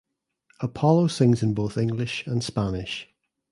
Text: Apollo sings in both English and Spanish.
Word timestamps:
Apollo 0.61 1.09
sings 1.09 1.43
in 1.43 1.53
both 1.53 1.77
English 1.77 2.25
and 2.25 2.43
Spanish. 2.43 3.07